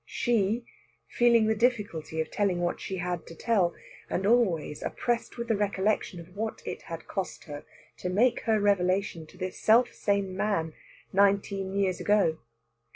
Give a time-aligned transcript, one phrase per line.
[0.07, 0.65] She,
[1.07, 3.75] feeling the difficulty of telling what she had to tell,
[4.09, 7.65] and always oppressed with the recollection of what it had cost her
[7.97, 10.73] to make her revelation to this selfsame man
[11.13, 12.39] nineteen years ago.